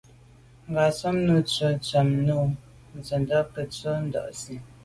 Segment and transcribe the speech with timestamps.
[0.69, 2.49] Ngatshob nu Nsi tshùa num
[2.97, 4.55] nzendà nke’e ntsho Ndà Nsi.